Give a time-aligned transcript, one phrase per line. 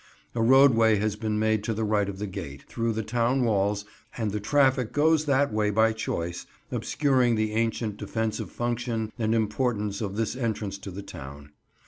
[0.33, 3.85] A roadway has been made to the right of the gate, through the town walls,
[4.17, 10.01] and the traffic goes that way by choice, obscuring the ancient defensive function and importance
[10.01, 11.51] of this entrance to the town.